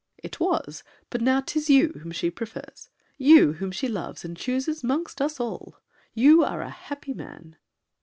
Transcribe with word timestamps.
It 0.17 0.39
was! 0.39 0.83
But 1.11 1.21
now 1.21 1.41
'tis 1.41 1.69
you 1.69 1.89
whom 2.01 2.11
she 2.11 2.31
prefers, 2.31 2.89
You 3.19 3.53
whom 3.59 3.71
she 3.71 3.87
loves 3.87 4.25
and 4.25 4.35
chooses 4.35 4.83
'mongst 4.83 5.21
us 5.21 5.39
all. 5.39 5.77
You 6.15 6.43
are 6.43 6.61
a 6.63 6.71
happy 6.71 7.13
man. 7.13 7.55